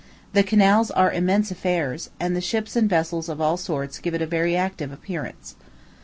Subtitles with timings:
[0.33, 4.21] The canals are immense affairs, and the ships and vessels of all sorts give it
[4.23, 5.53] a very active appearance.